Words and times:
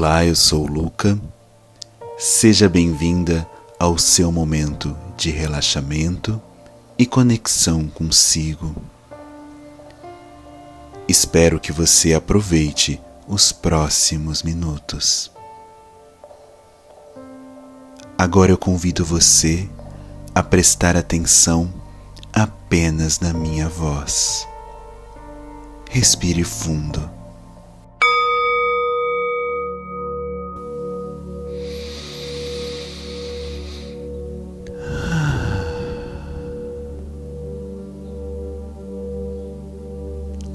Olá, 0.00 0.24
eu 0.24 0.36
sou 0.36 0.64
Luca. 0.64 1.18
Seja 2.16 2.68
bem-vinda 2.68 3.44
ao 3.80 3.98
seu 3.98 4.30
momento 4.30 4.96
de 5.16 5.28
relaxamento 5.28 6.40
e 6.96 7.04
conexão 7.04 7.88
consigo. 7.88 8.76
Espero 11.08 11.58
que 11.58 11.72
você 11.72 12.14
aproveite 12.14 13.00
os 13.26 13.50
próximos 13.50 14.44
minutos. 14.44 15.32
Agora 18.16 18.52
eu 18.52 18.56
convido 18.56 19.04
você 19.04 19.68
a 20.32 20.44
prestar 20.44 20.96
atenção 20.96 21.74
apenas 22.32 23.18
na 23.18 23.32
minha 23.32 23.68
voz. 23.68 24.46
Respire 25.90 26.44
fundo. 26.44 27.17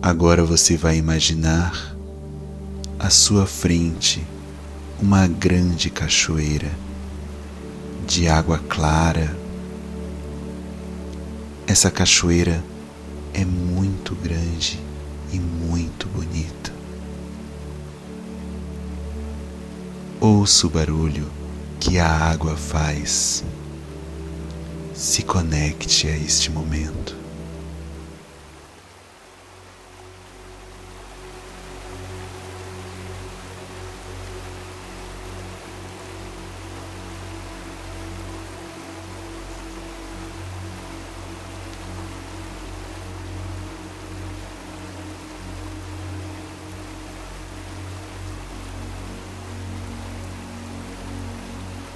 Agora 0.00 0.44
você 0.44 0.76
vai 0.76 0.96
imaginar 0.96 1.96
à 3.00 3.10
sua 3.10 3.46
frente 3.46 4.24
uma 5.02 5.26
grande 5.26 5.90
cachoeira 5.90 6.70
de 8.06 8.28
água 8.28 8.58
clara. 8.68 9.36
Essa 11.66 11.90
cachoeira 11.90 12.62
é 13.34 13.44
muito 13.44 14.14
grande 14.14 14.78
e 15.32 15.40
muito 15.40 16.06
bonita. 16.06 16.72
Ouça 20.20 20.68
o 20.68 20.70
barulho 20.70 21.28
que 21.80 21.98
a 21.98 22.08
água 22.08 22.56
faz. 22.56 23.42
Se 24.94 25.24
conecte 25.24 26.06
a 26.06 26.16
este 26.16 26.52
momento. 26.52 27.17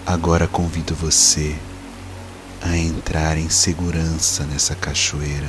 Agora 0.05 0.49
convido 0.49 0.97
você 0.97 1.57
a 2.61 2.77
entrar 2.77 3.39
em 3.39 3.49
segurança 3.49 4.45
nessa 4.45 4.75
cachoeira. 4.75 5.49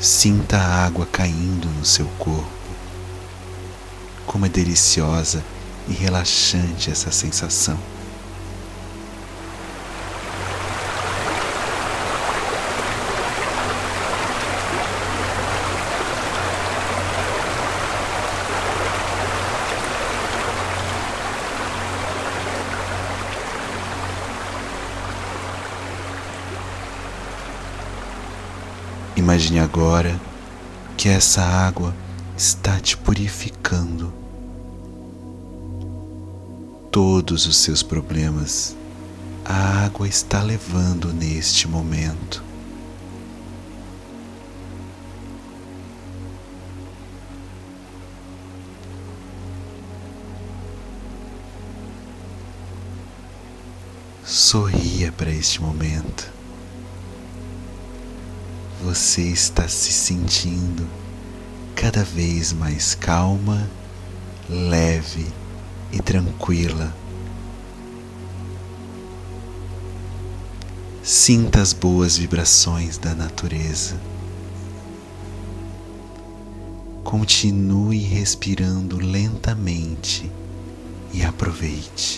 Sinta 0.00 0.56
a 0.56 0.86
água 0.86 1.06
caindo 1.10 1.68
no 1.68 1.84
seu 1.84 2.06
corpo. 2.18 2.48
Como 4.26 4.46
é 4.46 4.48
deliciosa 4.48 5.44
e 5.86 5.92
relaxante 5.92 6.90
essa 6.90 7.12
sensação. 7.12 7.78
Imagine 29.24 29.58
agora 29.58 30.20
que 30.98 31.08
essa 31.08 31.40
água 31.40 31.94
está 32.36 32.78
te 32.78 32.94
purificando. 32.94 34.12
Todos 36.90 37.46
os 37.46 37.56
seus 37.56 37.82
problemas 37.82 38.76
a 39.42 39.86
água 39.86 40.06
está 40.06 40.42
levando 40.42 41.10
neste 41.10 41.66
momento. 41.66 42.44
Sorria 54.22 55.10
para 55.12 55.30
este 55.30 55.62
momento 55.62 56.34
você 58.84 59.22
está 59.22 59.66
se 59.66 59.90
sentindo 59.90 60.86
cada 61.74 62.04
vez 62.04 62.52
mais 62.52 62.94
calma, 62.94 63.66
leve 64.46 65.26
e 65.90 65.98
tranquila. 66.02 66.94
Sinta 71.02 71.62
as 71.62 71.72
boas 71.72 72.18
vibrações 72.18 72.98
da 72.98 73.14
natureza. 73.14 73.98
Continue 77.02 78.00
respirando 78.00 78.98
lentamente 78.98 80.30
e 81.10 81.22
aproveite. 81.22 82.13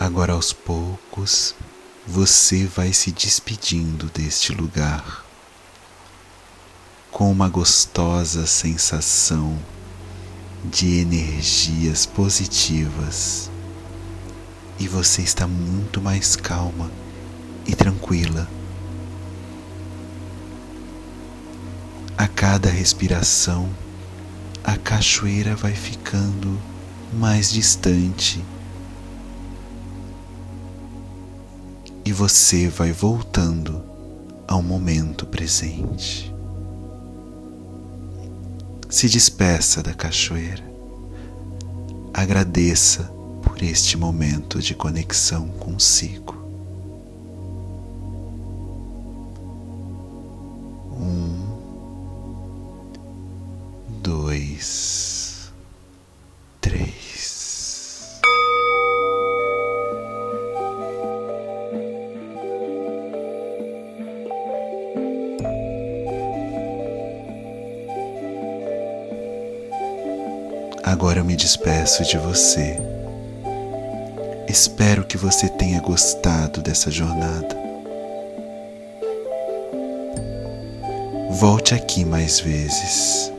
Agora 0.00 0.32
aos 0.32 0.52
poucos 0.52 1.56
você 2.06 2.66
vai 2.66 2.92
se 2.92 3.10
despedindo 3.10 4.06
deste 4.06 4.52
lugar 4.52 5.24
com 7.10 7.28
uma 7.32 7.48
gostosa 7.48 8.46
sensação 8.46 9.58
de 10.64 11.00
energias 11.00 12.06
positivas 12.06 13.50
e 14.78 14.86
você 14.86 15.22
está 15.22 15.48
muito 15.48 16.00
mais 16.00 16.36
calma 16.36 16.88
e 17.66 17.74
tranquila. 17.74 18.48
A 22.16 22.28
cada 22.28 22.70
respiração, 22.70 23.68
a 24.62 24.76
cachoeira 24.76 25.56
vai 25.56 25.74
ficando 25.74 26.56
mais 27.12 27.50
distante 27.50 28.40
e 32.08 32.12
você 32.12 32.68
vai 32.70 32.90
voltando 32.90 33.82
ao 34.46 34.62
momento 34.62 35.26
presente. 35.26 36.34
Se 38.88 39.10
despeça 39.10 39.82
da 39.82 39.92
cachoeira. 39.92 40.64
Agradeça 42.14 43.12
por 43.42 43.62
este 43.62 43.98
momento 43.98 44.58
de 44.58 44.74
conexão 44.74 45.48
consigo. 45.48 46.34
Um, 50.98 51.44
dois. 54.02 54.97
Agora 70.90 71.18
eu 71.18 71.24
me 71.24 71.36
despeço 71.36 72.02
de 72.02 72.16
você. 72.16 72.80
Espero 74.48 75.04
que 75.04 75.18
você 75.18 75.46
tenha 75.46 75.82
gostado 75.82 76.62
dessa 76.62 76.90
jornada. 76.90 77.54
Volte 81.32 81.74
aqui 81.74 82.06
mais 82.06 82.40
vezes. 82.40 83.30